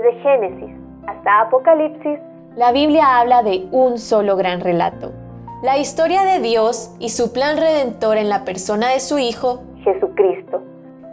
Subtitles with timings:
[0.00, 0.70] Desde Génesis
[1.06, 2.18] hasta Apocalipsis,
[2.56, 5.12] la Biblia habla de un solo gran relato.
[5.62, 10.62] La historia de Dios y su plan redentor en la persona de su Hijo, Jesucristo.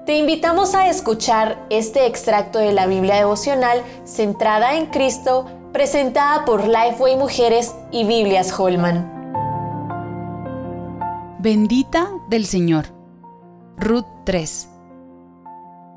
[0.05, 6.65] Te invitamos a escuchar este extracto de la Biblia devocional centrada en Cristo, presentada por
[6.65, 9.12] Lifeway Mujeres y Biblias Holman.
[11.40, 12.85] Bendita del Señor.
[13.78, 14.76] Ruth 3.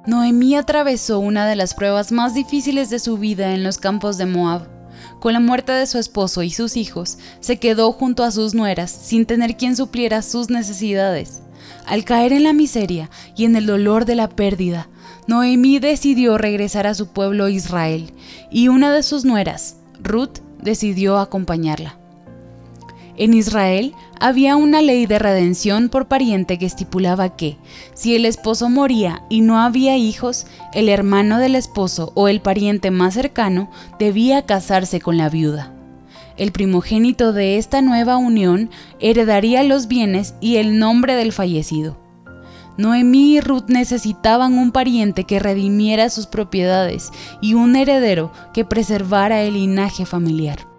[0.07, 4.25] Noemí atravesó una de las pruebas más difíciles de su vida en los campos de
[4.25, 4.67] Moab.
[5.21, 8.91] Con la muerte de su esposo y sus hijos, se quedó junto a sus nueras
[8.91, 11.43] sin tener quien supliera sus necesidades.
[11.85, 14.89] Al caer en la miseria y en el dolor de la pérdida,
[15.27, 18.15] Noemí decidió regresar a su pueblo Israel
[18.51, 22.00] y una de sus nueras, Ruth, decidió acompañarla.
[23.21, 27.59] En Israel había una ley de redención por pariente que estipulaba que,
[27.93, 32.91] si el esposo moría y no había hijos, el hermano del esposo o el pariente
[32.91, 35.75] más cercano debía casarse con la viuda.
[36.39, 41.99] El primogénito de esta nueva unión heredaría los bienes y el nombre del fallecido.
[42.79, 47.11] Noemí y Ruth necesitaban un pariente que redimiera sus propiedades
[47.43, 50.70] y un heredero que preservara el linaje familiar.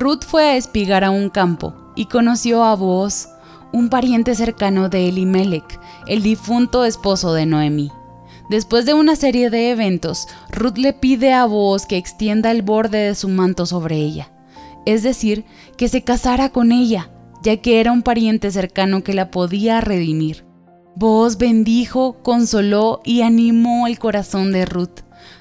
[0.00, 3.28] Ruth fue a espigar a un campo y conoció a Booz,
[3.70, 7.92] un pariente cercano de Elimelech, el difunto esposo de Noemí.
[8.48, 12.96] Después de una serie de eventos, Ruth le pide a Booz que extienda el borde
[12.96, 14.32] de su manto sobre ella,
[14.86, 15.44] es decir,
[15.76, 17.10] que se casara con ella,
[17.42, 20.46] ya que era un pariente cercano que la podía redimir.
[20.96, 25.00] Booz bendijo, consoló y animó el corazón de Ruth.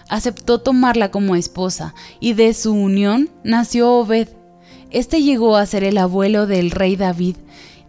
[0.09, 4.27] Aceptó tomarla como esposa y de su unión nació Obed,
[4.91, 7.35] este llegó a ser el abuelo del rey David,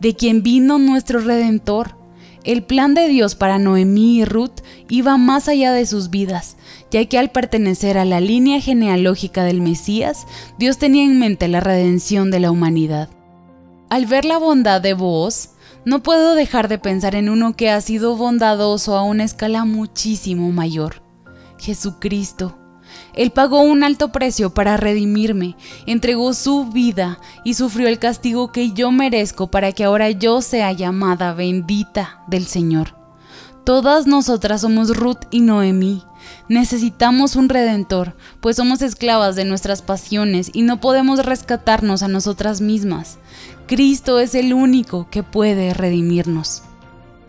[0.01, 1.97] de quien vino nuestro Redentor.
[2.45, 6.56] El plan de Dios para Noemí y Ruth iba más allá de sus vidas,
[6.91, 10.27] ya que al pertenecer a la línea genealógica del Mesías,
[10.59, 13.11] Dios tenía en mente la redención de la humanidad.
[13.91, 15.50] Al ver la bondad de vos,
[15.84, 20.53] no puedo dejar de pensar en uno que ha sido bondadoso a una escala muchísimo
[20.53, 21.03] mayor,
[21.59, 22.59] Jesucristo.
[23.15, 25.56] Él pagó un alto precio para redimirme,
[25.87, 30.73] entregó su vida y sufrió el castigo que yo merezco para que ahora yo sea
[30.73, 32.97] llamada bendita del Señor.
[33.65, 36.03] Todas nosotras somos Ruth y Noemí.
[36.49, 42.61] Necesitamos un redentor, pues somos esclavas de nuestras pasiones y no podemos rescatarnos a nosotras
[42.61, 43.19] mismas.
[43.67, 46.62] Cristo es el único que puede redimirnos.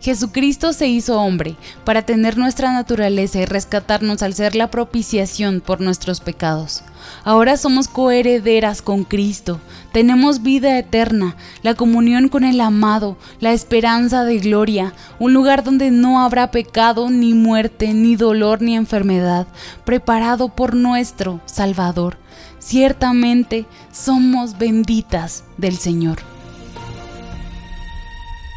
[0.02, 1.54] Jesucristo se hizo hombre
[1.84, 6.82] para tener nuestra naturaleza y rescatarnos al ser la propiciación por nuestros pecados.
[7.22, 9.60] Ahora somos coherederas con Cristo,
[9.92, 15.92] tenemos vida eterna, la comunión con el amado, la esperanza de gloria, un lugar donde
[15.92, 19.46] no habrá pecado, ni muerte, ni dolor, ni enfermedad,
[19.84, 22.18] preparado por nuestro Salvador.
[22.58, 26.31] Ciertamente somos benditas del Señor.